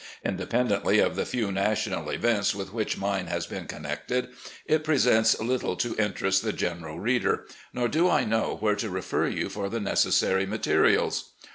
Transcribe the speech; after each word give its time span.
In 0.25 0.35
dei)endently 0.35 0.99
of 1.05 1.15
the 1.15 1.27
few 1.27 1.51
national 1.51 2.09
events 2.09 2.55
with 2.55 2.73
which 2.73 2.97
mine 2.97 3.27
has 3.27 3.45
been 3.45 3.67
connected, 3.67 4.29
it 4.65 4.83
presents 4.83 5.39
little 5.39 5.75
to 5.75 5.95
interest 5.99 6.41
the 6.43 6.51
general 6.51 6.95
FAMILY 6.95 7.17
AFFAIRS 7.17 7.21
247 7.21 7.37
reader, 7.37 7.47
nor 7.71 7.87
do 7.87 8.09
I 8.09 8.25
know 8.27 8.55
where 8.59 8.75
to 8.75 8.89
refer 8.89 9.27
you 9.27 9.47
for 9.47 9.69
the 9.69 9.79
necessary 9.79 10.47
materials. 10.47 11.33